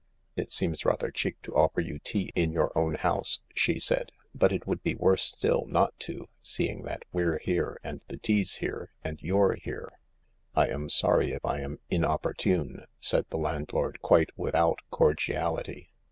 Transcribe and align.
"It 0.35 0.51
seems 0.51 0.83
rather 0.83 1.11
cheek 1.11 1.39
to 1.43 1.53
offer 1.55 1.79
you 1.79 1.99
tea 1.99 2.31
in 2.33 2.51
your 2.51 2.75
own 2.75 2.95
house," 2.95 3.41
she 3.53 3.79
said," 3.79 4.11
but 4.33 4.51
it 4.51 4.65
would 4.65 4.81
be 4.81 4.95
worse 4.95 5.23
still 5.25 5.65
not 5.67 5.93
to, 5.99 6.27
seeing 6.41 6.81
that 6.85 7.03
we're 7.13 7.37
here 7.37 7.79
and 7.83 8.01
the 8.07 8.17
tea's 8.17 8.55
here 8.55 8.89
and 9.03 9.21
you're 9.21 9.53
here."" 9.61 9.99
I 10.55 10.69
am 10.69 10.89
sorry 10.89 11.33
if 11.33 11.45
I 11.45 11.59
am 11.59 11.77
inopportune," 11.91 12.87
said 12.99 13.27
the 13.29 13.37
landlord, 13.37 14.01
quite 14.01 14.31
without 14.35 14.79
cordiality. 14.89 15.91